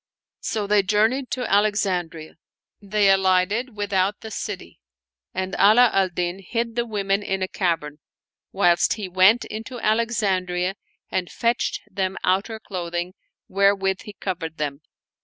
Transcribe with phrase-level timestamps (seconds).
[0.43, 2.37] •So they journeyed to Alexandria.
[2.81, 4.79] They alighted with lout the city
[5.31, 7.99] and Ala al Din hid the women in a cavern,
[8.51, 10.73] whilst he went into Alexandria
[11.11, 13.13] and fetched them outer clothing,
[13.47, 14.81] wherewith he covered them.